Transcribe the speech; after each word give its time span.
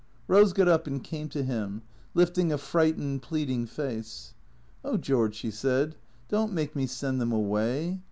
Eose 0.27 0.51
got 0.51 0.67
up 0.67 0.87
and 0.87 1.03
came 1.03 1.29
to 1.29 1.43
him, 1.43 1.83
lifting 2.15 2.51
a 2.51 2.57
frightened, 2.57 3.21
pleading 3.21 3.67
face." 3.67 4.33
Oh, 4.83 4.97
George," 4.97 5.35
she 5.35 5.51
said," 5.51 5.95
don't 6.27 6.53
make 6.53 6.75
me 6.75 6.87
send 6.87 7.21
them 7.21 7.31
away. 7.31 7.99